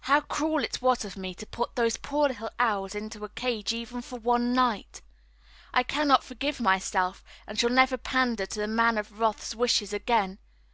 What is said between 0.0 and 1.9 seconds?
How cruel it was of me to put